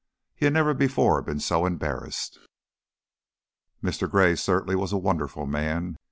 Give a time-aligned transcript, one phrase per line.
[0.33, 2.39] He had never before been so embarrassed.
[3.83, 4.09] Mr.
[4.09, 5.99] Gray certainly was a wonderful man.